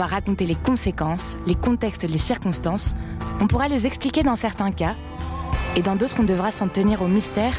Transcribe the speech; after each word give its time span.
va 0.00 0.06
raconter 0.06 0.46
les 0.46 0.54
conséquences, 0.54 1.36
les 1.46 1.54
contextes, 1.54 2.04
les 2.04 2.16
circonstances. 2.16 2.94
On 3.38 3.46
pourra 3.46 3.68
les 3.68 3.86
expliquer 3.86 4.22
dans 4.22 4.34
certains 4.34 4.72
cas, 4.72 4.96
et 5.76 5.82
dans 5.82 5.94
d'autres 5.94 6.16
on 6.20 6.24
devra 6.24 6.50
s'en 6.50 6.68
tenir 6.68 7.02
au 7.02 7.06
mystère, 7.06 7.54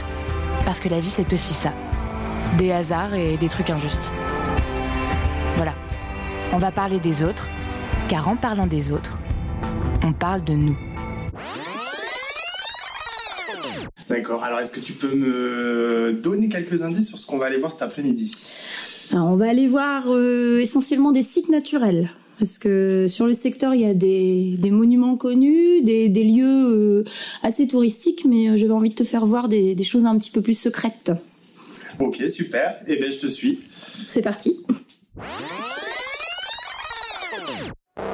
parce 0.66 0.80
que 0.80 0.90
la 0.90 1.00
vie 1.00 1.12
c'est 1.12 1.32
aussi 1.32 1.54
ça. 1.54 1.72
Des 2.58 2.72
hasards 2.72 3.14
et 3.14 3.38
des 3.38 3.48
trucs 3.48 3.70
injustes. 3.70 4.12
Voilà. 5.56 5.76
On 6.52 6.58
va 6.58 6.72
parler 6.72 7.00
des 7.00 7.22
autres, 7.22 7.48
car 8.08 8.28
en 8.28 8.36
parlant 8.36 8.66
des 8.66 8.92
autres, 8.92 9.20
on 10.04 10.12
parle 10.12 10.44
de 10.44 10.54
nous. 10.54 10.78
D'accord. 14.10 14.44
Alors, 14.44 14.60
est-ce 14.60 14.72
que 14.74 14.82
tu 14.82 14.94
peux 14.94 15.16
me 15.16 16.20
donner 16.22 16.50
quelques 16.50 16.82
indices 16.82 17.08
sur 17.08 17.18
ce 17.18 17.26
qu'on 17.26 17.38
va 17.38 17.46
aller 17.46 17.60
voir 17.60 17.72
cet 17.72 17.84
après-midi? 17.84 18.36
Alors, 19.14 19.28
on 19.32 19.36
va 19.36 19.50
aller 19.50 19.68
voir 19.68 20.06
euh, 20.08 20.60
essentiellement 20.60 21.12
des 21.12 21.22
sites 21.22 21.50
naturels. 21.50 22.10
Parce 22.40 22.58
que 22.58 23.06
sur 23.08 23.28
le 23.28 23.34
secteur, 23.34 23.76
il 23.76 23.82
y 23.82 23.86
a 23.86 23.94
des, 23.94 24.56
des 24.58 24.72
monuments 24.72 25.16
connus, 25.16 25.82
des, 25.84 26.10
des 26.10 26.24
lieux 26.24 26.46
euh, 26.46 27.04
assez 27.44 27.68
touristiques, 27.68 28.26
mais 28.26 28.50
euh, 28.50 28.58
j'avais 28.58 28.72
envie 28.72 28.90
de 28.90 28.96
te 28.96 29.04
faire 29.04 29.26
voir 29.26 29.48
des, 29.48 29.76
des 29.76 29.84
choses 29.84 30.06
un 30.06 30.18
petit 30.18 30.32
peu 30.32 30.42
plus 30.42 30.58
secrètes. 30.58 31.12
Ok, 32.00 32.24
super. 32.34 32.78
Eh 32.88 32.96
bien, 32.96 33.10
je 33.12 33.20
te 33.20 33.28
suis. 33.28 33.60
C'est 34.08 34.22
parti. 34.24 34.58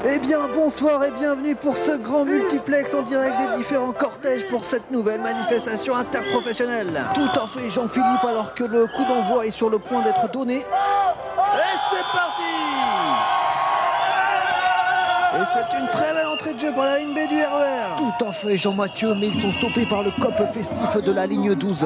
Eh 0.09 0.19
bien, 0.19 0.47
bonsoir 0.55 1.03
et 1.03 1.11
bienvenue 1.11 1.53
pour 1.55 1.75
ce 1.75 1.97
grand 1.97 2.23
multiplex 2.23 2.94
en 2.94 3.02
direct 3.02 3.36
des 3.39 3.58
différents 3.58 3.91
cortèges 3.91 4.47
pour 4.47 4.64
cette 4.64 4.89
nouvelle 4.89 5.19
manifestation 5.19 5.97
interprofessionnelle. 5.97 7.03
Tout 7.14 7.27
en 7.38 7.47
fait, 7.47 7.69
Jean-Philippe, 7.69 8.23
alors 8.23 8.53
que 8.53 8.64
le 8.64 8.88
coup 8.88 9.03
d'envoi 9.03 9.45
est 9.45 9.52
sur 9.52 9.69
le 9.69 9.80
point 9.80 10.02
d'être 10.03 10.31
donné. 10.31 10.59
Et 10.59 10.61
c'est 10.61 12.05
parti 12.14 12.44
Et 15.36 15.44
c'est 15.53 15.77
une 15.77 15.88
très 15.88 16.14
belle 16.14 16.27
entrée 16.27 16.53
de 16.53 16.59
jeu 16.59 16.71
par 16.73 16.86
la 16.86 16.99
ligne 16.99 17.14
B 17.14 17.27
du 17.27 17.42
RER. 17.42 17.97
Tout 17.97 18.25
en 18.25 18.31
fait, 18.31 18.58
Jean-Mathieu, 18.58 19.14
mais 19.14 19.27
ils 19.27 19.42
sont 19.42 19.52
stoppés 19.58 19.86
par 19.86 20.03
le 20.03 20.11
COP 20.11 20.38
festif 20.53 21.03
de 21.03 21.11
la 21.11 21.25
ligne 21.25 21.53
12. 21.53 21.86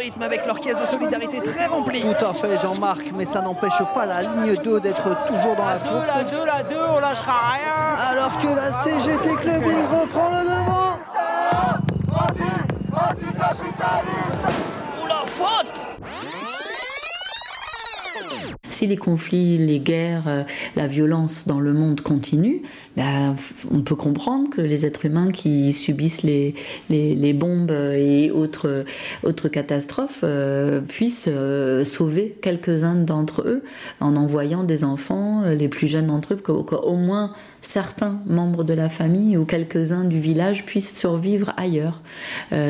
Rythme 0.00 0.22
avec 0.22 0.46
leur 0.46 0.58
caisse 0.60 0.76
de 0.76 0.92
solidarité 0.92 1.40
très 1.40 1.66
remplie. 1.66 2.00
Tout 2.00 2.24
à 2.24 2.32
fait, 2.32 2.58
Jean-Marc, 2.60 3.12
mais 3.14 3.26
ça 3.26 3.42
n'empêche 3.42 3.82
pas 3.92 4.06
la 4.06 4.22
ligne 4.22 4.56
2 4.62 4.80
d'être 4.80 5.26
toujours 5.26 5.56
dans 5.56 5.66
la 5.66 5.76
course. 5.76 6.08
La 6.08 6.24
2, 6.24 6.44
la 6.44 6.62
2, 6.62 6.76
on 6.96 7.00
lâchera 7.00 7.52
rien. 7.52 7.96
Alors 8.10 8.38
que 8.40 8.46
la 8.46 8.82
CGT 8.82 9.28
Clubbing 9.42 9.84
reprend 9.92 10.30
le 10.30 10.42
devant. 10.44 10.80
Ou 15.02 15.06
la 15.06 15.24
faute 15.26 15.96
Si 18.70 18.86
les 18.86 18.96
conflits, 18.96 19.58
les 19.58 19.80
guerres, 19.80 20.22
euh, 20.26 20.44
la 20.76 20.86
violence 20.86 21.46
dans 21.46 21.60
le 21.60 21.74
monde 21.74 22.00
continuent, 22.00 22.62
ben, 22.96 23.36
on 23.70 23.82
peut 23.82 23.94
comprendre 23.94 24.50
que 24.50 24.60
les 24.60 24.84
êtres 24.84 25.06
humains 25.06 25.30
qui 25.30 25.72
subissent 25.72 26.22
les, 26.22 26.54
les, 26.88 27.32
bombes 27.32 27.70
et 27.70 28.30
autres, 28.32 28.84
autres 29.22 29.48
catastrophes 29.48 30.20
euh, 30.24 30.80
puissent 30.80 31.28
euh, 31.30 31.84
sauver 31.84 32.36
quelques-uns 32.42 32.96
d'entre 32.96 33.42
eux 33.46 33.62
en 34.00 34.16
envoyant 34.16 34.64
des 34.64 34.82
enfants, 34.82 35.42
euh, 35.44 35.54
les 35.54 35.68
plus 35.68 35.86
jeunes 35.86 36.08
d'entre 36.08 36.34
eux, 36.34 36.36
qu'au 36.36 36.96
moins 36.96 37.32
certains 37.62 38.18
membres 38.26 38.64
de 38.64 38.72
la 38.72 38.88
famille 38.88 39.36
ou 39.36 39.44
quelques-uns 39.44 40.04
du 40.04 40.18
village 40.18 40.64
puissent 40.64 40.96
survivre 40.96 41.52
ailleurs. 41.58 42.00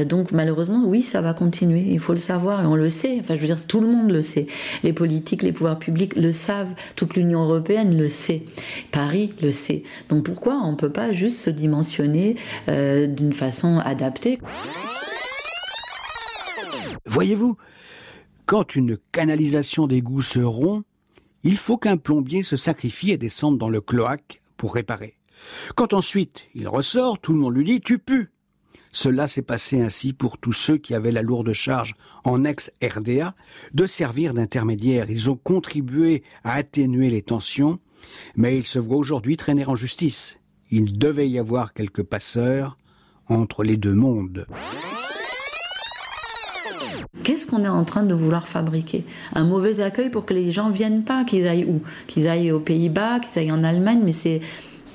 Donc 0.09 0.33
malheureusement, 0.33 0.83
oui, 0.85 1.03
ça 1.03 1.21
va 1.21 1.33
continuer. 1.33 1.85
Il 1.87 2.01
faut 2.01 2.11
le 2.11 2.19
savoir 2.19 2.61
et 2.61 2.67
on 2.67 2.75
le 2.75 2.89
sait. 2.89 3.19
Enfin, 3.21 3.37
je 3.37 3.41
veux 3.41 3.47
dire, 3.47 3.65
tout 3.69 3.81
le 3.81 3.87
monde 3.87 4.11
le 4.11 4.21
sait. 4.21 4.49
Les 4.83 4.93
politiques, 4.93 5.45
les 5.45 5.53
pouvoirs 5.53 5.79
publics 5.79 6.17
le 6.17 6.33
savent. 6.33 6.75
Toute 6.97 7.15
l'Union 7.15 7.45
européenne 7.45 7.97
le 7.97 8.09
sait. 8.09 8.43
Paris 8.91 9.33
le 9.41 9.53
sait. 9.53 9.85
Donc 10.11 10.25
pourquoi 10.25 10.61
on 10.63 10.77
peut 10.77 10.93
pas 10.93 11.13
juste 11.13 11.39
se 11.39 11.51
dimensionner 11.51 12.37
euh, 12.69 13.07
d'une 13.07 13.33
façon 13.33 13.79
adaptée? 13.79 14.41
Voyez-vous, 17.07 17.57
quand 18.47 18.75
une 18.75 18.99
canalisation 19.13 19.87
d'égout 19.87 20.23
se 20.23 20.41
rompt, 20.41 20.85
il 21.43 21.57
faut 21.57 21.79
qu'un 21.79 21.97
plombier 21.97 22.43
se 22.43 22.57
sacrifie 22.57 23.13
et 23.13 23.19
descende 23.19 23.57
dans 23.57 23.71
le 23.71 23.81
cloaque 23.81 24.43
pour 24.57 24.75
réparer. 24.75 25.15
Quand 25.75 25.95
ensuite 25.95 26.47
il 26.55 26.69
ressort, 26.69 27.19
tout 27.19 27.33
le 27.33 27.39
monde 27.39 27.57
lui 27.57 27.65
dit 27.65 27.81
Tu 27.81 27.99
pues. 27.99 28.29
Cela 28.93 29.29
s'est 29.29 29.43
passé 29.43 29.81
ainsi 29.81 30.13
pour 30.13 30.39
tous 30.39 30.53
ceux 30.53 30.77
qui 30.77 30.95
avaient 30.95 31.13
la 31.13 31.23
lourde 31.23 31.53
charge 31.53 31.95
en 32.25 32.45
ex-RDA 32.45 33.37
de 33.73 33.87
servir 33.87 34.35
d'intermédiaire. 34.35 35.09
Ils 35.09 35.31
ont 35.31 35.37
contribué 35.37 36.25
à 36.43 36.55
atténuer 36.55 37.09
les 37.09 37.23
tensions, 37.23 37.79
mais 38.37 38.57
ils 38.57 38.67
se 38.67 38.79
voient 38.79 38.97
aujourd'hui 38.97 39.37
traîner 39.37 39.67
en 39.67 39.77
justice. 39.77 40.39
Il 40.71 40.99
devait 40.99 41.29
y 41.29 41.39
avoir 41.39 41.73
quelques 41.73 42.03
passeurs 42.03 42.77
entre 43.29 43.63
les 43.63 43.77
deux 43.77 43.95
mondes. 43.95 44.47
Qu'est-ce 47.23 47.47
qu'on 47.47 47.65
est 47.65 47.69
en 47.69 47.85
train 47.85 48.03
de 48.03 48.15
vouloir 48.15 48.47
fabriquer? 48.47 49.05
Un 49.35 49.45
mauvais 49.45 49.81
accueil 49.81 50.11
pour 50.11 50.25
que 50.25 50.35
les 50.35 50.53
gens 50.53 50.71
viennent 50.71 51.05
pas, 51.05 51.25
qu'ils 51.25 51.47
aillent 51.47 51.67
où? 51.67 51.83
Qu'ils 52.07 52.29
aillent 52.29 52.53
aux 52.53 52.61
Pays-Bas, 52.61 53.21
qu'ils 53.21 53.39
aillent 53.41 53.53
en 53.53 53.65
Allemagne, 53.65 54.01
mais 54.05 54.13
c'est 54.13 54.41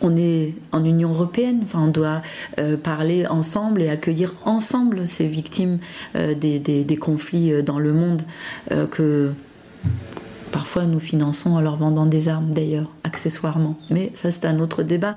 on 0.02 0.18
est 0.18 0.54
en 0.72 0.84
Union 0.84 1.12
européenne, 1.12 1.62
enfin, 1.64 1.86
on 1.86 1.92
doit 1.92 2.22
euh, 2.60 2.78
parler 2.78 3.26
ensemble 3.28 3.82
et 3.82 3.90
accueillir 3.90 4.34
ensemble 4.44 5.08
ces 5.08 5.28
victimes 5.28 5.80
euh, 6.16 6.36
des, 6.36 6.98
conflits 7.00 7.54
euh, 7.54 7.62
dans 7.62 7.80
le 7.80 7.94
monde 7.94 8.24
que 8.92 9.32
parfois 10.52 10.86
nous 10.86 11.00
finançons 11.00 11.52
en 11.52 11.62
leur 11.62 11.76
vendant 11.76 12.06
des 12.06 12.28
armes 12.28 12.52
d'ailleurs, 12.52 12.90
accessoirement. 13.04 13.78
Mais 13.90 14.12
ça 14.14 14.32
c'est 14.32 14.46
un 14.46 14.60
autre 14.60 14.84
débat. 14.84 15.16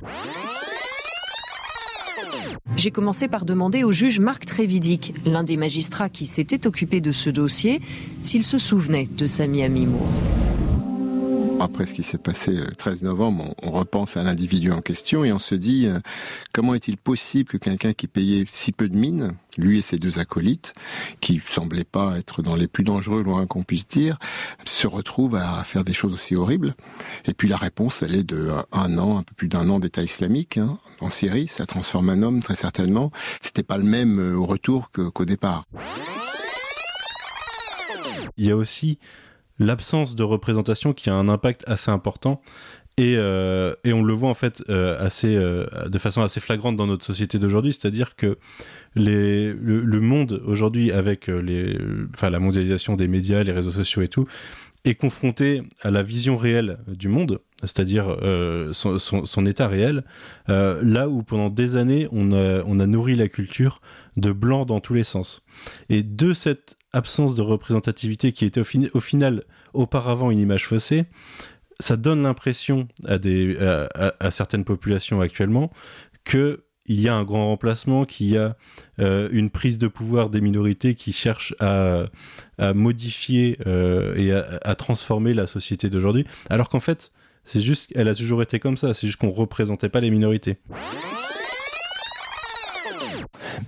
J'ai 2.76 2.90
commencé 2.92 3.26
par 3.26 3.44
demander 3.44 3.82
au 3.82 3.90
juge 3.90 4.20
Marc 4.20 4.44
Trévidic, 4.44 5.12
l'un 5.26 5.42
des 5.42 5.56
magistrats 5.56 6.08
qui 6.08 6.26
s'était 6.26 6.66
occupé 6.66 7.00
de 7.00 7.10
ce 7.10 7.28
dossier, 7.28 7.80
s'il 8.22 8.44
se 8.44 8.56
souvenait 8.56 9.08
de 9.16 9.26
Sami 9.26 9.64
Amimour. 9.64 10.06
Après 11.60 11.86
ce 11.86 11.94
qui 11.94 12.04
s'est 12.04 12.19
passé 12.19 12.52
le 12.52 12.70
13 12.70 13.02
novembre, 13.02 13.54
on, 13.62 13.72
repense 13.72 14.16
à 14.16 14.22
l'individu 14.22 14.70
en 14.70 14.80
question 14.80 15.24
et 15.24 15.32
on 15.32 15.41
se 15.41 15.56
dit 15.56 15.86
euh, 15.86 15.98
comment 16.52 16.74
est-il 16.74 16.96
possible 16.96 17.48
que 17.48 17.56
quelqu'un 17.56 17.92
qui 17.92 18.06
payait 18.06 18.44
si 18.52 18.70
peu 18.70 18.88
de 18.88 18.96
mines, 18.96 19.32
lui 19.56 19.78
et 19.78 19.82
ses 19.82 19.98
deux 19.98 20.20
acolytes, 20.20 20.72
qui 21.20 21.42
semblaient 21.46 21.84
pas 21.84 22.16
être 22.16 22.42
dans 22.42 22.54
les 22.54 22.69
plus 22.69 22.84
dangereux, 22.84 23.24
loin 23.24 23.46
qu'on 23.46 23.64
puisse 23.64 23.88
dire, 23.88 24.19
se 24.64 24.86
retrouve 24.86 25.34
à 25.34 25.64
faire 25.64 25.82
des 25.82 25.94
choses 25.94 26.12
aussi 26.12 26.36
horribles? 26.36 26.76
Et 27.24 27.34
puis 27.34 27.48
la 27.48 27.56
réponse, 27.56 28.02
elle 28.02 28.14
est 28.14 28.25
de 28.25 28.50
un 28.70 28.96
an, 28.98 29.19
un 29.19 29.22
peu 29.22 29.34
plus 29.34 29.48
d'un 29.48 29.69
an 29.69 29.80
d'État 29.80 30.02
islamique 30.02 30.58
hein, 30.58 30.78
en 31.00 31.08
Syrie. 31.08 31.48
Ça 31.48 31.66
transforme 31.66 32.10
un 32.10 32.22
homme 32.22 32.40
très 32.40 32.54
certainement. 32.54 33.10
C'était 33.40 33.64
pas 33.64 33.78
le 33.78 33.84
même 33.84 34.36
au 34.36 34.46
retour 34.46 34.90
qu'au 34.90 35.25
départ. 35.25 35.64
Il 38.36 38.46
y 38.46 38.52
a 38.52 38.56
aussi 38.56 38.98
l'absence 39.58 40.14
de 40.14 40.22
représentation 40.22 40.92
qui 40.92 41.10
a 41.10 41.14
un 41.14 41.28
impact 41.28 41.64
assez 41.66 41.91
important 41.91 42.41
et, 42.98 43.14
euh, 43.16 43.74
et 43.84 43.92
on 43.92 44.02
le 44.02 44.12
voit 44.12 44.28
en 44.28 44.34
fait 44.34 44.62
euh, 44.69 44.98
assez, 44.98 45.36
euh, 45.36 45.66
de 45.88 45.98
façon 45.98 46.20
assez 46.20 46.40
flagrante 46.40 46.76
dans 46.76 46.88
notre 46.88 47.05
société 47.05 47.38
d'aujourd'hui, 47.38 47.72
c'est-à-dire 47.72 48.16
que 48.16 48.38
les, 48.96 49.52
le, 49.52 50.00
monde 50.00 50.43
aujourd'hui 50.44 50.90
avec 50.90 51.28
les, 51.28 51.78
enfin, 52.12 52.28
la 52.28 52.40
mondialisation 52.40 52.96
des 52.96 53.06
médias, 53.06 53.44
les 53.44 53.52
réseaux 53.52 53.70
sociaux 53.70 54.02
et 54.02 54.08
tout, 54.08 54.26
est 54.84 54.96
confronté 54.96 55.62
à 55.82 55.93
la 55.93 56.02
vision 56.02 56.37
réelle 56.37 56.78
du 56.88 57.06
monde, 57.06 57.38
c'est-à-dire 57.60 58.16
son, 58.72 59.46
état 59.46 59.69
réel, 59.69 60.05
là 60.49 61.08
où 61.08 61.22
pendant 61.22 61.50
des 61.50 61.76
années 61.76 62.08
on 62.10 62.32
a, 62.32 62.62
on 62.64 62.81
a 62.81 62.87
nourri 62.87 63.14
la 63.14 63.28
culture 63.28 63.81
de 64.16 64.32
blanc 64.32 64.64
dans 64.64 64.81
tous 64.81 64.94
les 64.94 65.05
sens. 65.05 65.44
Et 65.88 66.02
de 66.02 66.32
cette 66.32 66.77
absence 66.93 67.35
de 67.35 67.43
représentativité 67.43 68.32
qui 68.32 68.44
était 68.44 68.61
au, 68.61 68.64
fin 68.64 68.81
au 68.94 69.00
final 69.00 69.44
auparavant 69.75 70.31
une 70.31 70.38
image 70.38 70.67
faussée, 70.67 71.05
ça 71.81 71.96
donne 71.96 72.23
l'impression 72.23 72.88
à, 73.06 74.31
certaines 74.31 74.64
populations 74.64 75.20
actuellement 75.20 75.70
que 76.25 76.64
il 76.90 77.02
y 77.02 77.08
a 77.08 77.14
un 77.14 77.23
grand 77.23 77.49
remplacement, 77.49 78.06
qu'il 78.06 78.29
y 78.29 78.38
a 78.38 78.56
euh, 78.99 79.29
une 79.31 79.50
prise 79.50 79.76
de 79.76 79.88
pouvoir 79.88 80.31
des 80.31 80.40
minorités 80.40 80.94
qui 80.94 81.12
cherchent 81.12 81.55
à, 81.61 82.06
à 82.56 82.73
modifier 82.73 83.58
euh, 83.67 84.14
et 84.17 84.32
à, 84.32 84.58
à, 84.62 84.75
transformer 84.75 85.34
la 85.34 85.46
société 85.46 85.91
d'aujourd'hui, 85.91 86.25
alors 86.49 86.70
qu'en 86.70 86.81
fait, 86.81 87.12
c'est 87.44 87.61
juste, 87.61 87.93
elle 87.94 88.08
a 88.08 88.14
toujours 88.14 88.41
été 88.41 88.58
comme 88.58 88.79
ça, 88.79 88.94
c'est 88.94 89.06
juste 89.06 89.19
qu'on 89.19 89.31
représentait 89.31 89.91
pas 89.91 90.00
les 90.00 90.11
minorités. 90.11 90.56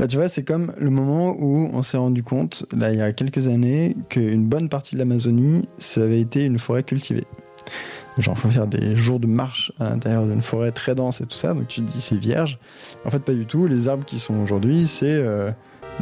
Bah, 0.01 0.07
tu 0.07 0.17
vois, 0.17 0.31
c'est 0.31 0.45
comme 0.45 0.73
le 0.79 0.89
moment 0.89 1.37
où 1.39 1.69
on 1.75 1.83
s'est 1.83 1.99
rendu 1.99 2.23
compte, 2.23 2.65
là, 2.75 2.91
il 2.91 2.99
y 2.99 3.03
a 3.03 3.13
quelques 3.13 3.49
années, 3.49 3.95
qu'une 4.09 4.47
bonne 4.47 4.71
partie 4.71 4.95
de 4.95 4.99
l'Amazonie, 4.99 5.69
ça 5.77 6.01
avait 6.01 6.23
été 6.23 6.47
une 6.47 6.59
forêt 6.59 6.83
cultivée. 6.83 7.27
Genre, 8.17 8.39
faut 8.39 8.49
faire 8.49 8.67
des 8.67 8.97
jours 8.97 9.21
de 9.21 9.27
marche 9.27 9.73
à 9.79 9.91
l'intérieur 9.91 10.25
d'une 10.25 10.41
forêt 10.41 10.73
très 10.73 10.95
dense 10.95 11.21
et 11.21 11.27
tout 11.27 11.37
ça, 11.37 11.53
donc 11.53 11.69
tu 11.69 11.83
te 11.83 11.87
dis 11.87 12.01
c'est 12.01 12.17
vierge. 12.17 12.59
En 13.05 13.11
fait, 13.11 13.19
pas 13.19 13.35
du 13.35 13.45
tout. 13.45 13.67
Les 13.67 13.89
arbres 13.89 14.07
qui 14.07 14.19
sont 14.19 14.41
aujourd'hui, 14.41 14.87
c'est 14.87 15.05
euh, 15.05 15.51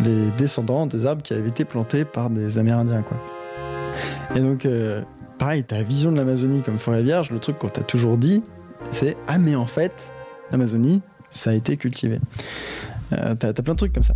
les 0.04 0.30
descendants 0.38 0.86
des 0.86 1.04
arbres 1.04 1.22
qui 1.22 1.34
avaient 1.34 1.48
été 1.48 1.64
plantés 1.64 2.04
par 2.04 2.30
des 2.30 2.56
Amérindiens, 2.56 3.02
quoi. 3.02 3.16
Et 4.36 4.38
donc, 4.38 4.64
euh, 4.64 5.02
pareil, 5.38 5.64
ta 5.64 5.82
vision 5.82 6.12
de 6.12 6.16
l'Amazonie 6.18 6.62
comme 6.62 6.78
forêt 6.78 7.02
vierge, 7.02 7.30
le 7.32 7.40
truc 7.40 7.58
qu'on 7.58 7.68
t'a 7.68 7.82
toujours 7.82 8.16
dit, 8.16 8.44
c'est 8.92 9.16
ah 9.26 9.38
mais 9.38 9.56
en 9.56 9.66
fait, 9.66 10.12
l'Amazonie, 10.52 11.02
ça 11.30 11.50
a 11.50 11.54
été 11.54 11.76
cultivé. 11.76 12.20
Euh, 13.12 13.34
t'as, 13.34 13.52
t'as 13.52 13.62
plein 13.62 13.74
de 13.74 13.78
trucs 13.78 13.92
comme 13.92 14.02
ça. 14.02 14.14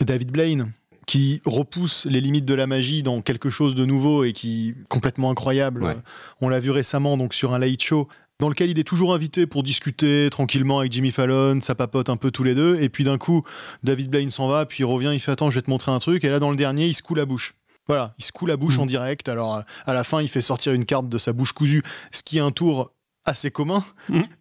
David 0.00 0.30
Blaine 0.30 0.72
qui 1.06 1.42
repousse 1.44 2.06
les 2.06 2.20
limites 2.20 2.44
de 2.44 2.54
la 2.54 2.66
magie 2.66 3.02
dans 3.02 3.20
quelque 3.20 3.50
chose 3.50 3.74
de 3.74 3.84
nouveau 3.84 4.22
et 4.22 4.32
qui 4.32 4.68
est 4.68 4.88
complètement 4.88 5.30
incroyable. 5.30 5.82
Ouais. 5.82 5.96
On 6.40 6.48
l'a 6.48 6.60
vu 6.60 6.70
récemment 6.70 7.16
donc 7.16 7.34
sur 7.34 7.52
un 7.52 7.58
late 7.58 7.82
show 7.82 8.08
dans 8.38 8.48
lequel 8.48 8.70
il 8.70 8.78
est 8.78 8.84
toujours 8.84 9.12
invité 9.14 9.46
pour 9.46 9.62
discuter 9.62 10.28
tranquillement 10.30 10.78
avec 10.78 10.92
Jimmy 10.92 11.10
Fallon, 11.10 11.60
ça 11.60 11.74
papote 11.74 12.08
un 12.08 12.16
peu 12.16 12.30
tous 12.30 12.42
les 12.42 12.54
deux, 12.54 12.80
et 12.80 12.88
puis 12.88 13.04
d'un 13.04 13.18
coup, 13.18 13.42
David 13.82 14.08
Blaine 14.08 14.30
s'en 14.30 14.48
va, 14.48 14.64
puis 14.66 14.78
il 14.80 14.86
revient, 14.86 15.10
il 15.12 15.20
fait 15.20 15.32
attends, 15.32 15.50
je 15.50 15.56
vais 15.56 15.62
te 15.62 15.68
montrer 15.68 15.92
un 15.92 15.98
truc, 15.98 16.24
et 16.24 16.30
là 16.30 16.38
dans 16.38 16.50
le 16.50 16.56
dernier, 16.56 16.86
il 16.86 16.94
se 16.94 17.02
coule 17.02 17.18
la 17.18 17.26
bouche. 17.26 17.54
Voilà, 17.86 18.14
il 18.18 18.24
se 18.24 18.32
coule 18.32 18.48
la 18.48 18.56
bouche 18.56 18.78
en 18.78 18.86
direct. 18.86 19.28
Alors 19.28 19.56
euh, 19.56 19.62
à 19.84 19.94
la 19.94 20.04
fin, 20.04 20.22
il 20.22 20.28
fait 20.28 20.40
sortir 20.40 20.72
une 20.72 20.84
carte 20.84 21.08
de 21.08 21.18
sa 21.18 21.32
bouche 21.32 21.52
cousue, 21.52 21.82
ce 22.12 22.22
qui 22.22 22.38
est 22.38 22.40
un 22.40 22.52
tour 22.52 22.92
assez 23.26 23.50
commun, 23.50 23.84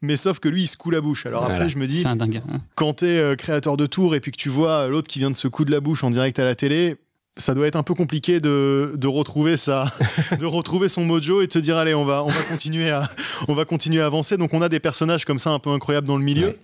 mais 0.02 0.16
sauf 0.16 0.40
que 0.40 0.48
lui, 0.50 0.64
il 0.64 0.68
se 0.68 0.78
coule 0.78 0.94
la 0.96 1.02
bouche. 1.02 1.26
Alors 1.26 1.44
après, 1.46 1.70
je 1.70 1.78
me 1.78 1.86
dis, 1.88 2.02
C'est 2.02 2.08
un 2.08 2.16
dingue. 2.16 2.42
hein. 2.52 2.62
quand 2.76 2.94
t'es 2.94 3.06
euh, 3.08 3.36
créateur 3.36 3.76
de 3.78 3.86
tours 3.86 4.16
et 4.16 4.20
puis 4.20 4.32
que 4.32 4.38
tu 4.38 4.50
vois 4.50 4.88
l'autre 4.88 5.08
qui 5.08 5.20
vient 5.20 5.32
de 5.32 5.38
se 5.38 5.48
coudre 5.48 5.72
la 5.72 5.80
bouche 5.80 6.04
en 6.04 6.10
direct 6.10 6.40
à 6.40 6.44
la 6.46 6.56
télé, 6.56 6.96
ça 7.38 7.54
doit 7.54 7.68
être 7.68 7.76
un 7.76 7.84
peu 7.84 7.94
compliqué 7.94 8.40
de, 8.40 8.94
de 8.96 9.08
retrouver 9.08 9.56
ça, 9.58 9.86
de 10.40 10.46
retrouver 10.46 10.88
son 10.90 11.04
mojo 11.06 11.42
et 11.42 11.48
de 11.48 11.54
se 11.54 11.60
dire 11.60 11.78
allez 11.78 11.94
on 11.94 12.04
va 12.04 12.24
on 12.24 12.28
va 12.28 12.44
continuer 12.50 12.90
à 12.90 13.08
on 13.48 13.54
va 13.54 13.66
continuer 13.66 14.02
à 14.02 14.06
avancer. 14.06 14.36
Donc 14.38 14.54
on 14.54 14.62
a 14.62 14.70
des 14.70 14.80
personnages 14.80 15.24
comme 15.26 15.40
ça 15.40 15.52
un 15.52 15.60
peu 15.60 15.70
incroyables 15.70 16.08
dans 16.08 16.18
le 16.18 16.24
milieu. 16.24 16.58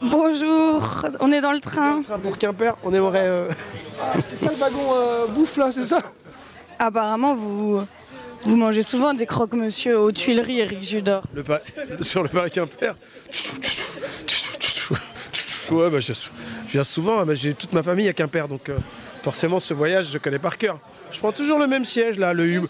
Bonjour, 0.00 0.82
on 1.20 1.30
est 1.32 1.40
dans 1.40 1.52
le 1.52 1.60
train. 1.60 2.02
Pour 2.22 2.36
Quimper, 2.38 2.74
on 2.82 2.92
aimerait. 2.92 3.26
euh, 3.26 3.48
c'est 4.26 4.36
ça 4.36 4.50
le 4.50 4.56
wagon 4.56 4.94
euh, 4.94 5.26
bouffe 5.28 5.56
là, 5.56 5.70
c'est 5.72 5.84
ça? 5.84 6.00
Apparemment, 6.78 7.34
vous, 7.34 7.80
vous 8.42 8.56
mangez 8.56 8.82
souvent 8.82 9.14
des 9.14 9.26
croque-monsieur 9.26 9.98
aux 9.98 10.12
Tuileries, 10.12 10.60
Eric 10.60 10.82
Judor. 10.82 11.22
le 11.34 11.42
pa- 11.42 11.60
Sur 12.00 12.22
le 12.22 12.28
Paris 12.28 12.50
Quimper. 12.50 12.94
Ouais, 15.70 15.88
bah, 15.88 16.00
je, 16.00 16.12
je 16.12 16.72
viens 16.72 16.84
souvent, 16.84 17.20
hein, 17.20 17.26
bah, 17.26 17.34
j'ai 17.34 17.54
toute 17.54 17.72
ma 17.72 17.82
famille 17.82 18.08
à 18.08 18.12
Quimper, 18.12 18.46
donc 18.48 18.68
euh, 18.68 18.76
forcément 19.22 19.58
ce 19.58 19.72
voyage 19.72 20.08
je 20.12 20.18
connais 20.18 20.38
par 20.38 20.58
cœur. 20.58 20.78
Je 21.10 21.18
prends 21.18 21.32
toujours 21.32 21.58
le 21.58 21.66
même 21.66 21.84
siège 21.86 22.18
là, 22.18 22.34
le 22.34 22.46
Hub. 22.46 22.64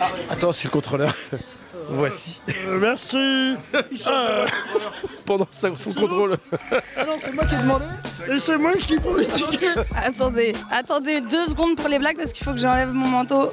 Ah, 0.00 0.08
attends, 0.30 0.52
c'est 0.52 0.68
le 0.68 0.70
contrôleur. 0.72 1.12
Voici. 1.88 2.40
merci. 2.80 3.16
Euh, 4.08 4.46
Pendant 5.24 5.46
sa- 5.50 5.74
son 5.76 5.92
contrôle. 5.92 6.36
Ah 6.96 7.04
non, 7.04 7.16
c'est 7.18 7.32
moi 7.32 7.44
qui 7.44 7.54
ai 7.54 7.58
demandé. 7.58 7.84
Et 8.32 8.38
c'est 8.40 8.56
moi 8.58 8.74
qui 8.74 8.96
prends 8.96 9.14
les 9.16 9.26
tickets. 9.26 9.78
Attendez, 9.96 10.52
attendez 10.70 11.20
deux 11.20 11.46
secondes 11.46 11.76
pour 11.76 11.88
les 11.88 11.98
blagues 11.98 12.16
parce 12.16 12.32
qu'il 12.32 12.44
faut 12.44 12.52
que 12.52 12.58
j'enlève 12.58 12.92
mon 12.92 13.08
manteau. 13.08 13.50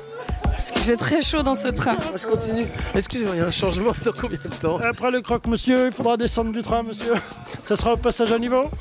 Parce 0.63 0.71
qu'il 0.71 0.83
fait 0.83 0.95
très 0.95 1.21
chaud 1.21 1.43
dans 1.43 1.55
ce 1.55 1.67
train. 1.67 1.97
Je 2.15 2.25
continue. 2.25 2.65
Excusez-moi, 2.95 3.35
il 3.35 3.39
y 3.39 3.41
a 3.41 3.47
un 3.47 3.51
changement 3.51 3.91
dans 4.05 4.13
combien 4.13 4.37
de 4.37 4.55
temps 4.61 4.77
Après 4.77 5.11
le 5.11 5.19
croque-monsieur, 5.19 5.87
il 5.87 5.91
faudra 5.91 6.15
descendre 6.15 6.53
du 6.53 6.61
train, 6.61 6.83
monsieur. 6.83 7.15
Ça 7.65 7.75
sera 7.75 7.95
au 7.95 7.97
passage 7.97 8.31
à 8.31 8.39
niveau 8.39 8.71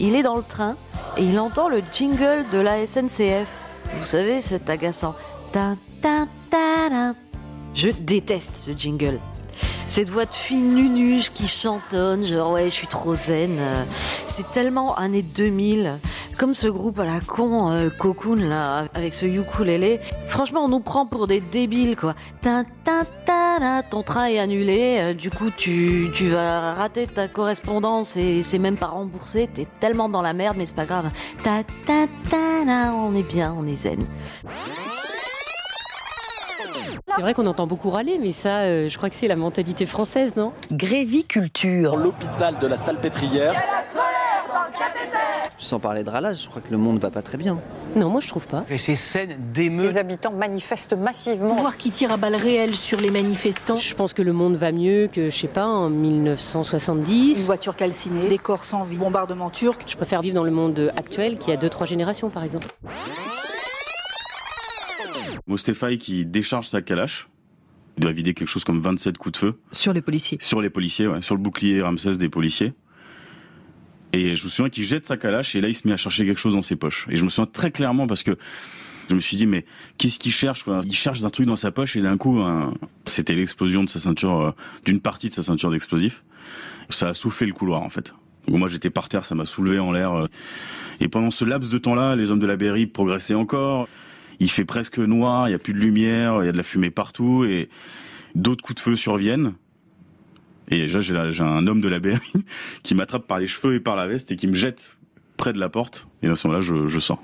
Il 0.00 0.16
est 0.16 0.24
dans 0.24 0.36
le 0.36 0.42
train 0.42 0.76
et 1.16 1.22
il 1.22 1.38
entend 1.38 1.68
le 1.68 1.80
jingle 1.92 2.44
de 2.52 2.58
la 2.58 2.84
SNCF. 2.84 3.60
Vous 3.98 4.04
savez, 4.04 4.40
cet 4.40 4.68
agaçant. 4.68 5.14
Je 7.76 7.90
déteste 8.00 8.64
ce 8.66 8.72
jingle. 8.72 9.20
Cette 9.88 10.10
voix 10.10 10.26
de 10.26 10.34
fille 10.34 10.62
nunuche 10.62 11.30
qui 11.30 11.48
chantonne, 11.48 12.26
genre 12.26 12.52
ouais, 12.52 12.64
je 12.64 12.74
suis 12.74 12.86
trop 12.86 13.14
zen. 13.14 13.58
C'est 14.26 14.50
tellement 14.50 14.94
années 14.96 15.22
2000. 15.22 15.98
Comme 16.38 16.54
ce 16.54 16.68
groupe 16.68 17.00
à 17.00 17.04
la 17.04 17.20
con, 17.20 17.68
euh, 17.70 17.90
Cocoon, 17.90 18.36
là, 18.36 18.86
avec 18.94 19.12
ce 19.12 19.26
ukulélé. 19.26 19.98
Franchement, 20.28 20.66
on 20.66 20.68
nous 20.68 20.78
prend 20.78 21.04
pour 21.04 21.26
des 21.26 21.40
débiles, 21.40 21.96
quoi. 21.96 22.14
Ta, 22.42 22.62
ta, 22.84 23.04
ta, 23.24 23.58
ta, 23.58 23.82
ton 23.82 24.04
train 24.04 24.26
est 24.26 24.38
annulé, 24.38 24.98
euh, 25.00 25.14
du 25.14 25.30
coup, 25.30 25.50
tu, 25.50 26.10
tu 26.14 26.28
vas 26.28 26.74
rater 26.74 27.08
ta 27.08 27.26
correspondance 27.26 28.16
et 28.16 28.44
c'est 28.44 28.58
même 28.58 28.76
pas 28.76 28.86
remboursé. 28.86 29.48
T'es 29.52 29.66
tellement 29.80 30.08
dans 30.08 30.22
la 30.22 30.32
merde, 30.32 30.56
mais 30.56 30.66
c'est 30.66 30.76
pas 30.76 30.86
grave. 30.86 31.10
Ta, 31.42 31.64
ta, 31.86 32.06
ta, 32.30 32.64
ta, 32.64 32.94
on 32.94 33.16
est 33.16 33.28
bien, 33.28 33.52
on 33.58 33.66
est 33.66 33.76
zen. 33.76 34.06
C'est 37.14 37.22
vrai 37.22 37.34
qu'on 37.34 37.46
entend 37.46 37.66
beaucoup 37.66 37.90
râler, 37.90 38.18
mais 38.20 38.32
ça, 38.32 38.60
euh, 38.60 38.88
je 38.88 38.96
crois 38.96 39.10
que 39.10 39.16
c'est 39.16 39.28
la 39.28 39.36
mentalité 39.36 39.86
française, 39.86 40.34
non? 40.36 40.52
Gréviculture. 40.72 41.96
L'hôpital 41.96 42.56
de 42.60 42.66
la 42.66 42.78
Salpêtrière. 42.78 43.54
Sans 45.58 45.80
parler 45.80 46.04
de 46.04 46.10
râlage, 46.10 46.44
je 46.44 46.48
crois 46.48 46.62
que 46.62 46.70
le 46.70 46.78
monde 46.78 46.98
va 46.98 47.10
pas 47.10 47.20
très 47.20 47.36
bien. 47.36 47.58
Non, 47.96 48.08
moi 48.08 48.20
je 48.20 48.28
trouve 48.28 48.46
pas. 48.46 48.64
Et 48.70 48.78
ces 48.78 48.94
scènes 48.94 49.36
d'émeutes. 49.52 49.86
Les 49.86 49.98
habitants 49.98 50.30
manifestent 50.32 50.96
massivement. 50.96 51.52
Voir 51.54 51.76
qui 51.76 51.90
tire 51.90 52.12
à 52.12 52.16
balles 52.16 52.36
réelles 52.36 52.76
sur 52.76 53.00
les 53.00 53.10
manifestants. 53.10 53.76
Je 53.76 53.94
pense 53.94 54.12
que 54.12 54.22
le 54.22 54.32
monde 54.32 54.54
va 54.54 54.70
mieux 54.70 55.08
que, 55.08 55.30
je 55.30 55.36
sais 55.36 55.48
pas, 55.48 55.66
en 55.66 55.90
1970. 55.90 57.40
Une 57.40 57.46
voiture 57.46 57.74
calcinée, 57.74 58.28
des 58.28 58.38
corps 58.38 58.64
sans 58.64 58.84
vie, 58.84 58.96
bombardement 58.96 59.50
turc. 59.50 59.82
Je 59.86 59.96
préfère 59.96 60.22
vivre 60.22 60.36
dans 60.36 60.44
le 60.44 60.52
monde 60.52 60.92
actuel 60.96 61.38
qui 61.38 61.50
a 61.50 61.56
deux, 61.56 61.68
trois 61.68 61.86
générations, 61.86 62.30
par 62.30 62.44
exemple. 62.44 62.68
Mostefai 65.48 65.98
qui 65.98 66.24
décharge 66.24 66.66
sa 66.68 66.82
calache. 66.82 67.28
Il 67.96 68.02
doit 68.02 68.12
vider 68.12 68.32
quelque 68.34 68.48
chose 68.48 68.62
comme 68.64 68.80
27 68.80 69.18
coups 69.18 69.32
de 69.32 69.36
feu. 69.38 69.54
Sur 69.72 69.92
les 69.92 70.02
policiers. 70.02 70.38
Sur 70.40 70.60
les 70.60 70.70
policiers, 70.70 71.08
ouais. 71.08 71.20
Sur 71.22 71.34
le 71.34 71.40
bouclier 71.40 71.82
Ramsès 71.82 72.16
des 72.16 72.28
policiers. 72.28 72.72
Et 74.12 74.36
je 74.36 74.44
me 74.44 74.48
souviens 74.48 74.70
qu'il 74.70 74.84
jette 74.84 75.06
sa 75.06 75.16
calache 75.16 75.54
et 75.54 75.60
là 75.60 75.68
il 75.68 75.74
se 75.74 75.86
met 75.86 75.92
à 75.92 75.96
chercher 75.98 76.24
quelque 76.24 76.38
chose 76.40 76.54
dans 76.54 76.62
ses 76.62 76.76
poches. 76.76 77.06
Et 77.10 77.16
je 77.16 77.24
me 77.24 77.28
souviens 77.28 77.50
très 77.52 77.70
clairement 77.70 78.06
parce 78.06 78.22
que 78.22 78.38
je 79.10 79.14
me 79.14 79.20
suis 79.20 79.36
dit 79.36 79.46
mais 79.46 79.64
qu'est-ce 79.98 80.18
qu'il 80.18 80.32
cherche 80.32 80.62
quoi? 80.62 80.80
Il 80.84 80.94
cherche 80.94 81.22
un 81.24 81.30
truc 81.30 81.46
dans 81.46 81.56
sa 81.56 81.70
poche 81.72 81.96
et 81.96 82.00
d'un 82.02 82.16
coup 82.16 82.38
un- 82.40 82.72
c'était 83.04 83.34
l'explosion 83.34 83.84
de 83.84 83.88
sa 83.88 83.98
ceinture, 84.00 84.40
euh, 84.40 84.50
d'une 84.84 85.00
partie 85.00 85.28
de 85.28 85.34
sa 85.34 85.42
ceinture 85.42 85.70
d'explosifs. 85.70 86.24
Ça 86.88 87.08
a 87.08 87.14
soufflé 87.14 87.46
le 87.46 87.52
couloir 87.52 87.82
en 87.82 87.90
fait. 87.90 88.14
Donc 88.46 88.58
moi 88.58 88.68
j'étais 88.68 88.88
par 88.90 89.10
terre, 89.10 89.26
ça 89.26 89.34
m'a 89.34 89.44
soulevé 89.44 89.78
en 89.78 89.92
l'air. 89.92 90.12
euh. 90.14 90.26
Et 91.00 91.08
pendant 91.08 91.30
ce 91.30 91.44
laps 91.44 91.70
de 91.70 91.78
temps-là, 91.78 92.16
les 92.16 92.30
hommes 92.30 92.38
de 92.40 92.46
la 92.46 92.56
Berry 92.56 92.86
progressaient 92.86 93.34
encore. 93.34 93.88
Il 94.40 94.50
fait 94.50 94.64
presque 94.64 94.98
noir, 94.98 95.48
il 95.48 95.52
y 95.52 95.54
a 95.54 95.58
plus 95.58 95.72
de 95.72 95.78
lumière, 95.78 96.38
il 96.42 96.46
y 96.46 96.48
a 96.48 96.52
de 96.52 96.56
la 96.56 96.62
fumée 96.62 96.90
partout 96.90 97.44
et 97.44 97.68
d'autres 98.34 98.62
coups 98.62 98.76
de 98.76 98.80
feu 98.80 98.96
surviennent. 98.96 99.54
Et 100.70 100.78
déjà, 100.78 101.00
j'ai 101.00 101.42
un 101.42 101.66
homme 101.66 101.80
de 101.80 101.88
la 101.88 101.98
BRI 101.98 102.18
qui 102.82 102.94
m'attrape 102.94 103.26
par 103.26 103.38
les 103.38 103.46
cheveux 103.46 103.74
et 103.74 103.80
par 103.80 103.96
la 103.96 104.06
veste 104.06 104.30
et 104.30 104.36
qui 104.36 104.46
me 104.46 104.54
jette 104.54 104.96
près 105.36 105.52
de 105.52 105.58
la 105.58 105.68
porte. 105.68 106.08
Et 106.22 106.28
à 106.28 106.36
ce 106.36 106.46
moment-là, 106.46 106.62
je, 106.62 106.86
je 106.86 107.00
sors. 107.00 107.22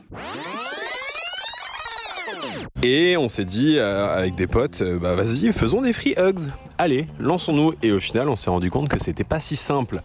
Et 2.82 3.16
on 3.16 3.28
s'est 3.28 3.46
dit 3.46 3.78
euh, 3.78 4.14
avec 4.14 4.34
des 4.34 4.46
potes, 4.46 4.82
euh, 4.82 4.98
bah 4.98 5.14
vas-y, 5.14 5.50
faisons 5.52 5.80
des 5.80 5.94
free 5.94 6.14
hugs. 6.18 6.50
Allez, 6.76 7.06
lançons-nous. 7.18 7.72
Et 7.82 7.92
au 7.92 8.00
final, 8.00 8.28
on 8.28 8.36
s'est 8.36 8.50
rendu 8.50 8.70
compte 8.70 8.88
que 8.88 8.98
c'était 8.98 9.24
pas 9.24 9.40
si 9.40 9.56
simple. 9.56 10.02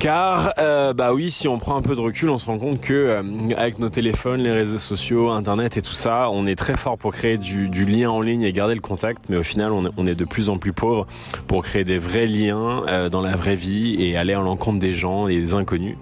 Car, 0.00 0.54
euh, 0.58 0.94
bah 0.94 1.12
oui, 1.12 1.30
si 1.30 1.46
on 1.46 1.58
prend 1.58 1.76
un 1.76 1.82
peu 1.82 1.94
de 1.94 2.00
recul, 2.00 2.30
on 2.30 2.38
se 2.38 2.46
rend 2.46 2.58
compte 2.58 2.80
que 2.80 2.94
euh, 2.94 3.22
avec 3.58 3.78
nos 3.78 3.90
téléphones, 3.90 4.40
les 4.40 4.50
réseaux 4.50 4.78
sociaux, 4.78 5.28
Internet 5.28 5.76
et 5.76 5.82
tout 5.82 5.92
ça, 5.92 6.30
on 6.30 6.46
est 6.46 6.56
très 6.56 6.78
fort 6.78 6.96
pour 6.96 7.12
créer 7.12 7.36
du, 7.36 7.68
du 7.68 7.84
lien 7.84 8.08
en 8.08 8.22
ligne 8.22 8.40
et 8.40 8.50
garder 8.50 8.74
le 8.74 8.80
contact, 8.80 9.26
mais 9.28 9.36
au 9.36 9.42
final, 9.42 9.72
on 9.72 9.84
est, 9.84 9.90
on 9.98 10.06
est 10.06 10.14
de 10.14 10.24
plus 10.24 10.48
en 10.48 10.56
plus 10.56 10.72
pauvre 10.72 11.06
pour 11.46 11.62
créer 11.64 11.84
des 11.84 11.98
vrais 11.98 12.26
liens 12.26 12.82
euh, 12.88 13.10
dans 13.10 13.20
la 13.20 13.36
vraie 13.36 13.56
vie 13.56 14.02
et 14.02 14.16
aller 14.16 14.32
à 14.32 14.40
l'encontre 14.40 14.78
des 14.78 14.94
gens 14.94 15.28
et 15.28 15.36
des 15.36 15.52
inconnus. 15.52 15.96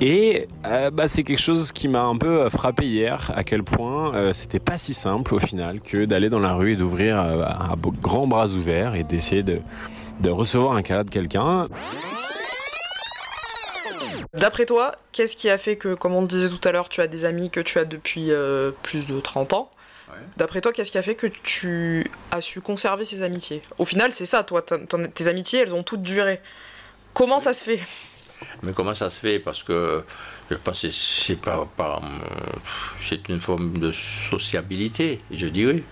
Et 0.00 0.46
euh, 0.64 0.92
bah, 0.92 1.08
c'est 1.08 1.24
quelque 1.24 1.40
chose 1.40 1.72
qui 1.72 1.88
m'a 1.88 2.04
un 2.04 2.16
peu 2.16 2.48
frappé 2.48 2.86
hier, 2.86 3.32
à 3.34 3.42
quel 3.42 3.64
point 3.64 4.14
euh, 4.14 4.32
c'était 4.34 4.60
pas 4.60 4.78
si 4.78 4.94
simple 4.94 5.34
au 5.34 5.40
final 5.40 5.80
que 5.80 6.04
d'aller 6.04 6.28
dans 6.28 6.38
la 6.38 6.54
rue 6.54 6.74
et 6.74 6.76
d'ouvrir 6.76 7.18
euh, 7.18 7.42
à 7.42 7.74
grands 8.00 8.28
bras 8.28 8.46
ouverts 8.46 8.94
et 8.94 9.02
d'essayer 9.02 9.42
de, 9.42 9.58
de 10.20 10.30
recevoir 10.30 10.76
un 10.76 10.82
câlin 10.82 11.02
de 11.02 11.10
quelqu'un. 11.10 11.66
D'après 14.36 14.66
toi, 14.66 14.92
qu'est-ce 15.12 15.36
qui 15.36 15.48
a 15.48 15.58
fait 15.58 15.76
que, 15.76 15.94
comme 15.94 16.14
on 16.14 16.26
te 16.26 16.34
disait 16.34 16.48
tout 16.48 16.68
à 16.68 16.72
l'heure, 16.72 16.88
tu 16.88 17.00
as 17.00 17.06
des 17.06 17.24
amis 17.24 17.50
que 17.50 17.60
tu 17.60 17.78
as 17.78 17.84
depuis 17.84 18.30
euh, 18.30 18.70
plus 18.82 19.06
de 19.06 19.20
30 19.20 19.52
ans 19.52 19.70
D'après 20.36 20.60
toi, 20.60 20.72
qu'est-ce 20.72 20.90
qui 20.90 20.98
a 20.98 21.02
fait 21.02 21.14
que 21.14 21.26
tu 21.26 22.10
as 22.30 22.40
su 22.40 22.60
conserver 22.60 23.04
ces 23.04 23.22
amitiés? 23.22 23.62
Au 23.78 23.84
final, 23.84 24.12
c'est 24.12 24.26
ça, 24.26 24.44
toi, 24.44 24.62
tes 24.62 25.28
amitiés, 25.28 25.60
elles 25.60 25.74
ont 25.74 25.82
toutes 25.82 26.02
duré. 26.02 26.40
Comment 27.12 27.38
ça 27.38 27.52
se 27.52 27.64
fait? 27.64 27.80
Mais 28.62 28.72
comment 28.72 28.94
ça 28.94 29.10
se 29.10 29.18
fait? 29.20 29.38
Parce 29.38 29.62
que 29.62 30.04
je 30.50 30.56
pense 30.56 30.82
que 30.82 30.90
c'est 30.90 31.36
par, 31.36 31.66
par, 31.68 32.04
euh, 32.04 32.58
c'est 33.08 33.28
une 33.28 33.40
forme 33.40 33.78
de 33.78 33.92
sociabilité, 33.92 35.18
je 35.30 35.46
dirais. 35.46 35.82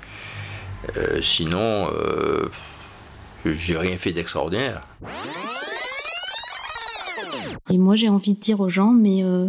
Euh, 0.96 1.22
sinon, 1.22 1.90
euh, 1.92 2.50
j'ai 3.46 3.76
rien 3.76 3.96
fait 3.96 4.12
d'extraordinaire. 4.12 4.82
Et 7.70 7.78
moi, 7.78 7.96
j'ai 7.96 8.08
envie 8.08 8.34
de 8.34 8.38
dire 8.40 8.60
aux 8.60 8.68
gens, 8.68 8.92
mais 8.92 9.24
euh, 9.24 9.48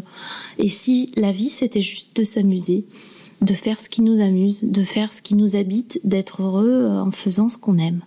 et 0.57 0.69
si 0.69 1.11
la 1.17 1.31
vie, 1.31 1.49
c'était 1.49 1.81
juste 1.81 2.15
de 2.15 2.23
s'amuser, 2.23 2.85
de 3.41 3.53
faire 3.53 3.79
ce 3.79 3.89
qui 3.89 4.01
nous 4.01 4.21
amuse, 4.21 4.63
de 4.63 4.81
faire 4.83 5.11
ce 5.11 5.21
qui 5.21 5.35
nous 5.35 5.55
habite, 5.55 5.99
d'être 6.05 6.41
heureux 6.41 6.69
euh, 6.69 7.01
en 7.01 7.11
faisant 7.11 7.49
ce 7.49 7.57
qu'on 7.57 7.77
aime. 7.77 7.99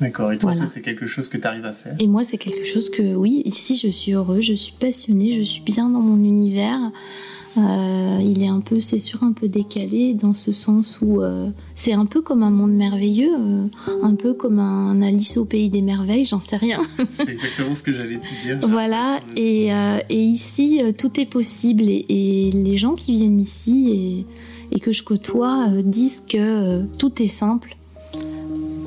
D'accord, 0.00 0.32
et 0.32 0.38
toi, 0.38 0.52
Voilà. 0.52 0.66
ça, 0.66 0.72
c'est 0.72 0.80
quelque 0.82 1.06
chose 1.06 1.28
que 1.28 1.36
tu 1.38 1.46
arrives 1.46 1.64
à 1.66 1.72
faire? 1.72 1.96
Et 1.98 2.06
moi, 2.06 2.22
c'est 2.24 2.38
quelque 2.38 2.64
chose 2.64 2.88
que, 2.90 3.14
oui, 3.14 3.42
ici, 3.44 3.80
je 3.82 3.88
suis 3.88 4.12
heureuse, 4.12 4.44
je 4.44 4.52
suis 4.54 4.72
passionnée, 4.78 5.36
je 5.36 5.42
suis 5.42 5.62
bien 5.62 5.88
dans 5.88 6.00
mon 6.00 6.16
univers. 6.22 6.78
Euh, 7.58 8.18
il 8.22 8.42
est 8.42 8.48
un 8.48 8.60
peu, 8.60 8.78
c'est 8.78 9.00
sûr, 9.00 9.22
un 9.22 9.32
peu 9.32 9.48
décalé 9.48 10.14
dans 10.14 10.34
ce 10.34 10.52
sens 10.52 10.98
où 11.02 11.22
euh, 11.22 11.50
c'est 11.74 11.92
un 11.92 12.06
peu 12.06 12.20
comme 12.20 12.42
un 12.42 12.50
monde 12.50 12.72
merveilleux, 12.72 13.34
euh, 13.36 13.66
un 14.02 14.14
peu 14.14 14.34
comme 14.34 14.58
un 14.58 15.02
Alice 15.02 15.36
au 15.36 15.44
pays 15.44 15.68
des 15.70 15.82
merveilles, 15.82 16.24
j'en 16.24 16.40
sais 16.40 16.56
rien. 16.56 16.82
C'est 17.16 17.30
exactement 17.30 17.74
ce 17.74 17.82
que 17.82 17.92
j'allais 17.92 18.18
te 18.18 18.42
dire. 18.42 18.68
Voilà, 18.68 19.20
et, 19.36 19.72
et 20.08 20.22
ici, 20.22 20.80
tout 20.96 21.20
est 21.20 21.26
possible. 21.26 21.82
Et, 21.82 22.06
et 22.08 22.50
les 22.50 22.76
gens 22.76 22.94
qui 22.94 23.12
viennent 23.12 23.40
ici 23.40 24.26
et, 24.70 24.76
et 24.76 24.80
que 24.80 24.92
je 24.92 25.02
côtoie 25.02 25.68
disent 25.82 26.22
que 26.28 26.84
tout 26.98 27.22
est 27.22 27.28
simple. 27.28 27.76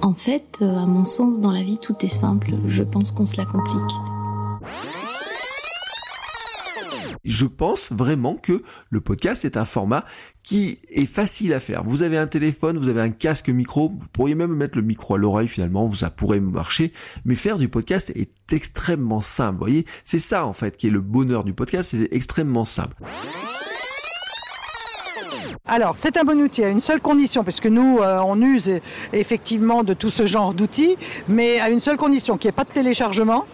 En 0.02 0.14
fait, 0.14 0.60
à 0.62 0.86
mon 0.86 1.06
sens, 1.06 1.40
dans 1.40 1.52
la 1.52 1.64
vie, 1.64 1.78
tout 1.78 1.96
est 2.02 2.08
simple. 2.08 2.54
Je 2.68 2.84
pense 2.84 3.12
qu'on 3.12 3.26
se 3.26 3.38
la 3.38 3.46
complique. 3.46 4.11
Je 7.32 7.46
pense 7.46 7.94
vraiment 7.94 8.36
que 8.36 8.62
le 8.90 9.00
podcast 9.00 9.46
est 9.46 9.56
un 9.56 9.64
format 9.64 10.04
qui 10.44 10.80
est 10.90 11.06
facile 11.06 11.54
à 11.54 11.62
faire. 11.62 11.86
Vous 11.86 12.04
avez 12.04 12.18
un 12.18 12.28
téléphone, 12.28 12.78
vous 12.78 12.90
avez 12.90 13.00
un 13.00 13.10
casque 13.10 13.48
micro, 13.48 13.88
vous 13.88 14.08
pourriez 14.12 14.36
même 14.36 14.54
mettre 14.54 14.78
le 14.78 14.84
micro 14.84 15.16
à 15.16 15.18
l'oreille 15.18 15.48
finalement, 15.48 15.90
ça 15.94 16.10
pourrait 16.10 16.42
marcher, 16.42 16.92
mais 17.24 17.36
faire 17.36 17.58
du 17.58 17.70
podcast 17.70 18.12
est 18.16 18.52
extrêmement 18.52 19.22
simple. 19.22 19.54
Vous 19.54 19.66
voyez, 19.66 19.86
c'est 20.04 20.20
ça 20.20 20.46
en 20.46 20.52
fait 20.52 20.76
qui 20.76 20.88
est 20.88 20.92
le 20.92 21.00
bonheur 21.00 21.46
du 21.46 21.54
podcast, 21.54 21.92
c'est 21.92 22.10
extrêmement 22.12 22.66
simple. 22.66 22.98
Alors, 25.64 25.96
c'est 25.96 26.18
un 26.18 26.26
bon 26.26 26.38
outil 26.42 26.66
à 26.66 26.70
une 26.70 26.82
seule 26.82 27.00
condition, 27.00 27.46
parce 27.46 27.62
que 27.62 27.70
nous, 27.70 28.00
euh, 28.00 28.20
on 28.26 28.42
use 28.42 28.68
euh, 28.68 28.80
effectivement 29.14 29.86
de 29.86 29.94
tout 29.94 30.10
ce 30.10 30.28
genre 30.28 30.54
d'outils, 30.54 30.98
mais 31.30 31.62
à 31.62 31.70
une 31.70 31.80
seule 31.80 31.96
condition, 31.96 32.38
qu'il 32.38 32.50
n'y 32.50 32.52
pas 32.52 32.66
de 32.66 32.74
téléchargement, 32.74 33.46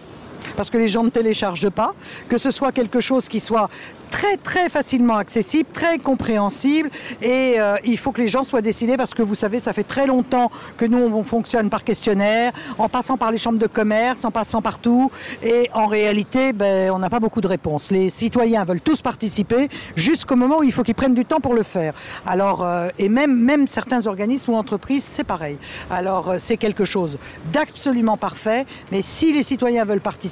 parce 0.56 0.70
que 0.70 0.78
les 0.78 0.88
gens 0.88 1.04
ne 1.04 1.10
téléchargent 1.10 1.70
pas, 1.70 1.92
que 2.28 2.38
ce 2.38 2.50
soit 2.50 2.72
quelque 2.72 3.00
chose 3.00 3.28
qui 3.28 3.40
soit 3.40 3.68
très 4.10 4.36
très 4.36 4.68
facilement 4.68 5.16
accessible, 5.16 5.68
très 5.72 5.98
compréhensible, 5.98 6.90
et 7.22 7.54
euh, 7.58 7.76
il 7.84 7.98
faut 7.98 8.12
que 8.12 8.22
les 8.22 8.28
gens 8.28 8.44
soient 8.44 8.62
décidés, 8.62 8.96
parce 8.96 9.14
que 9.14 9.22
vous 9.22 9.34
savez, 9.34 9.60
ça 9.60 9.72
fait 9.72 9.84
très 9.84 10.06
longtemps 10.06 10.50
que 10.76 10.84
nous, 10.84 10.98
on 10.98 11.22
fonctionne 11.22 11.70
par 11.70 11.84
questionnaire, 11.84 12.52
en 12.78 12.88
passant 12.88 13.16
par 13.16 13.30
les 13.30 13.38
chambres 13.38 13.58
de 13.58 13.66
commerce, 13.66 14.24
en 14.24 14.30
passant 14.30 14.62
partout, 14.62 15.10
et 15.42 15.68
en 15.74 15.86
réalité, 15.86 16.52
ben, 16.52 16.90
on 16.90 16.98
n'a 16.98 17.10
pas 17.10 17.20
beaucoup 17.20 17.40
de 17.40 17.46
réponses. 17.46 17.90
Les 17.90 18.10
citoyens 18.10 18.64
veulent 18.64 18.80
tous 18.80 19.02
participer, 19.02 19.68
jusqu'au 19.96 20.36
moment 20.36 20.58
où 20.58 20.62
il 20.62 20.72
faut 20.72 20.82
qu'ils 20.82 20.94
prennent 20.94 21.14
du 21.14 21.24
temps 21.24 21.40
pour 21.40 21.54
le 21.54 21.62
faire. 21.62 21.92
Alors, 22.26 22.64
euh, 22.64 22.88
et 22.98 23.08
même, 23.08 23.38
même 23.38 23.68
certains 23.68 24.06
organismes 24.06 24.52
ou 24.52 24.54
entreprises, 24.54 25.04
c'est 25.04 25.24
pareil. 25.24 25.58
Alors, 25.90 26.30
euh, 26.30 26.36
c'est 26.38 26.56
quelque 26.56 26.84
chose 26.84 27.18
d'absolument 27.52 28.16
parfait, 28.16 28.64
mais 28.90 29.02
si 29.02 29.32
les 29.32 29.42
citoyens 29.42 29.84
veulent 29.84 30.00
participer, 30.00 30.27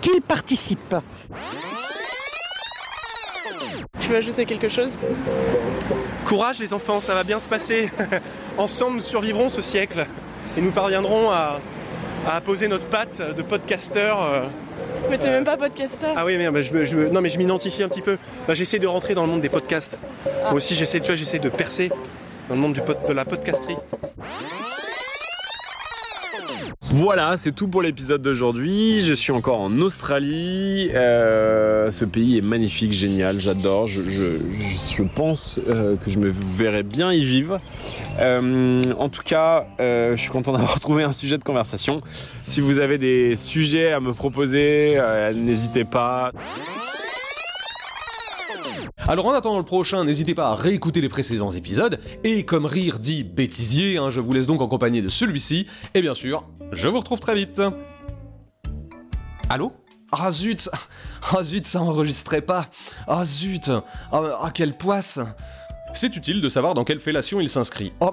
qu'ils 0.00 0.22
participent. 0.22 0.96
Tu 4.00 4.08
veux 4.08 4.16
ajouter 4.16 4.46
quelque 4.46 4.68
chose? 4.68 4.98
Courage 6.26 6.58
les 6.60 6.72
enfants, 6.72 7.00
ça 7.00 7.14
va 7.14 7.24
bien 7.24 7.40
se 7.40 7.48
passer. 7.48 7.90
Ensemble, 8.58 8.96
nous 8.98 9.02
survivrons 9.02 9.48
ce 9.48 9.62
siècle 9.62 10.06
et 10.56 10.60
nous 10.60 10.70
parviendrons 10.70 11.30
à, 11.30 11.60
à 12.30 12.40
poser 12.40 12.68
notre 12.68 12.86
patte 12.86 13.20
de 13.36 13.42
podcasteur. 13.42 14.22
euh. 14.22 14.42
Mais 15.10 15.18
t'es 15.18 15.30
même 15.30 15.44
pas 15.44 15.56
podcasteur. 15.56 16.14
Ah 16.16 16.24
oui, 16.24 16.36
mais, 16.38 16.50
mais 16.50 16.62
je, 16.62 16.72
me- 16.72 16.84
je 16.84 16.96
me- 16.96 17.08
non, 17.08 17.20
mais 17.20 17.30
je 17.30 17.38
m'identifie 17.38 17.82
un 17.82 17.88
petit 17.88 18.02
peu. 18.02 18.18
Bah, 18.46 18.54
j'essaie 18.54 18.78
de 18.78 18.86
rentrer 18.86 19.14
dans 19.14 19.22
le 19.24 19.30
monde 19.30 19.40
des 19.40 19.48
podcasts. 19.48 19.98
Moi 20.44 20.54
aussi, 20.54 20.74
j'essaie, 20.74 21.00
tu 21.00 21.06
vois, 21.06 21.16
j'essaie 21.16 21.38
de 21.38 21.48
percer 21.48 21.90
dans 22.48 22.54
le 22.54 22.60
monde 22.60 22.72
du 22.74 22.80
pod- 22.80 23.06
de 23.06 23.12
la 23.12 23.24
podcasterie. 23.24 23.76
Voilà, 27.00 27.36
c'est 27.36 27.52
tout 27.52 27.68
pour 27.68 27.80
l'épisode 27.80 28.22
d'aujourd'hui. 28.22 29.06
Je 29.06 29.14
suis 29.14 29.30
encore 29.30 29.60
en 29.60 29.80
Australie. 29.80 30.90
Euh, 30.94 31.92
ce 31.92 32.04
pays 32.04 32.38
est 32.38 32.40
magnifique, 32.40 32.92
génial, 32.92 33.40
j'adore. 33.40 33.86
Je, 33.86 35.02
pense 35.14 35.60
euh, 35.68 35.94
que 35.94 36.10
je 36.10 36.18
me 36.18 36.28
verrai 36.28 36.82
bien 36.82 37.12
y 37.12 37.22
vivre. 37.22 37.60
Euh, 38.18 38.82
en 38.98 39.08
tout 39.10 39.22
cas, 39.22 39.68
je 39.78 40.16
suis 40.16 40.30
content 40.30 40.50
d'avoir 40.50 40.80
trouvé 40.80 41.04
un 41.04 41.12
sujet 41.12 41.38
de 41.38 41.44
conversation. 41.44 42.00
Si 42.48 42.60
vous 42.60 42.80
avez 42.80 42.98
des 42.98 43.36
sujets 43.36 43.92
à 43.92 44.00
me 44.00 44.12
proposer, 44.12 45.00
n'hésitez 45.36 45.84
pas. 45.84 46.32
Alors 49.08 49.24
en 49.24 49.32
attendant 49.32 49.56
le 49.56 49.64
prochain, 49.64 50.04
n'hésitez 50.04 50.34
pas 50.34 50.50
à 50.50 50.54
réécouter 50.54 51.00
les 51.00 51.08
précédents 51.08 51.50
épisodes, 51.50 51.98
et 52.24 52.44
comme 52.44 52.66
rire 52.66 52.98
dit 52.98 53.24
bêtisier, 53.24 53.96
hein, 53.96 54.10
je 54.10 54.20
vous 54.20 54.34
laisse 54.34 54.46
donc 54.46 54.60
en 54.60 54.68
compagnie 54.68 55.00
de 55.00 55.08
celui-ci, 55.08 55.66
et 55.94 56.02
bien 56.02 56.12
sûr, 56.14 56.44
je 56.72 56.88
vous 56.88 56.98
retrouve 56.98 57.18
très 57.18 57.34
vite. 57.34 57.62
Allô? 59.48 59.72
Ah 60.12 60.30
zut 60.30 60.68
Ah 61.34 61.42
zut, 61.42 61.66
ça 61.66 61.80
enregistrait 61.80 62.42
pas 62.42 62.66
Ah 63.06 63.24
zut 63.24 63.70
Ah 64.12 64.22
ah, 64.42 64.50
quelle 64.52 64.74
poisse 64.74 65.20
c'est 65.94 66.14
utile 66.16 66.42
de 66.42 66.50
savoir 66.50 66.74
dans 66.74 66.84
quelle 66.84 67.00
fellation 67.00 67.40
il 67.40 67.48
s'inscrit. 67.48 67.94
Oh, 68.00 68.10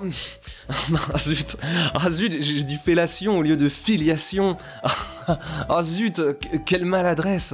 ah 1.14 1.18
zut, 1.18 1.58
ah 1.94 2.10
zut, 2.10 2.42
j'ai 2.42 2.64
dit 2.64 2.78
fellation 2.78 3.38
au 3.38 3.42
lieu 3.42 3.58
de 3.58 3.68
filiation. 3.68 4.56
Ah 5.28 5.82
zut, 5.84 6.16
que- 6.16 6.58
quelle 6.66 6.86
maladresse. 6.86 7.54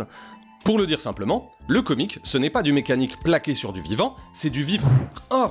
Pour 0.63 0.77
le 0.77 0.85
dire 0.85 1.01
simplement, 1.01 1.49
le 1.67 1.81
comique, 1.81 2.19
ce 2.23 2.37
n'est 2.37 2.49
pas 2.49 2.61
du 2.61 2.71
mécanique 2.71 3.17
plaqué 3.19 3.53
sur 3.55 3.73
du 3.73 3.81
vivant, 3.81 4.15
c'est 4.33 4.49
du 4.49 4.63
vivant. 4.63 4.87
Oh 5.31 5.47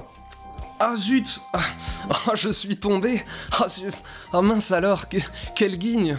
Ah 0.78 0.94
zut 0.96 1.40
ah, 1.52 1.58
ah, 2.28 2.34
je 2.34 2.50
suis 2.50 2.76
tombé 2.76 3.22
Ah 3.52 3.66
Ah 4.32 4.42
mince 4.42 4.70
alors, 4.72 5.08
que- 5.08 5.18
quelle 5.56 5.76
guigne 5.78 6.16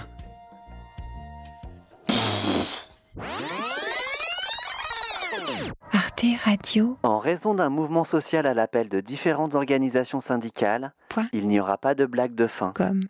Arte 5.92 6.26
Radio. 6.44 6.98
En 7.04 7.20
raison 7.20 7.54
d'un 7.54 7.70
mouvement 7.70 8.04
social 8.06 8.46
à 8.46 8.54
l'appel 8.54 8.90
de 8.90 9.00
différentes 9.02 9.56
organisations 9.56 10.20
syndicales, 10.22 10.94
il 11.34 11.48
n'y 11.48 11.60
aura 11.60 11.78
pas 11.78 11.96
de 11.96 12.06
blague 12.06 12.36
de 12.36 12.48
fin. 12.48 12.72
Comme. 12.74 13.08